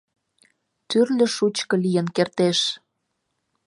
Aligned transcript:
Тӱрлӧ 0.89 1.25
шучко 1.35 1.75
лийын 1.83 2.07
кертеш. 2.15 2.59